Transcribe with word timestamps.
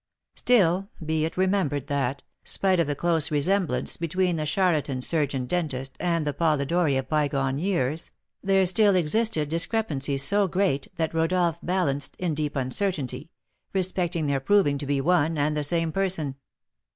Still, 0.33 0.89
be 1.05 1.25
it 1.25 1.37
remembered 1.37 1.85
that, 1.85 2.23
spite 2.43 2.79
of 2.79 2.87
the 2.87 2.95
close 2.95 3.29
resemblance 3.29 3.97
between 3.97 4.35
the 4.35 4.47
charlatan 4.47 4.99
surgeon 4.99 5.45
dentist 5.45 5.95
and 5.99 6.25
the 6.25 6.33
Polidori 6.33 6.97
of 6.97 7.07
bygone 7.07 7.59
years, 7.59 8.09
there 8.41 8.65
still 8.65 8.95
existed 8.95 9.47
discrepancies 9.47 10.23
so 10.23 10.47
great 10.47 10.87
that 10.95 11.13
Rodolph 11.13 11.59
balanced, 11.61 12.15
in 12.17 12.33
deep 12.33 12.55
uncertainty, 12.55 13.29
respecting 13.73 14.25
their 14.25 14.39
proving 14.39 14.79
to 14.79 14.87
be 14.87 14.99
one 14.99 15.37
and 15.37 15.55
the 15.55 15.63
same 15.63 15.91
person. 15.91 16.33